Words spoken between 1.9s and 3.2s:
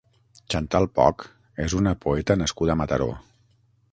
poeta nascuda a Mataró.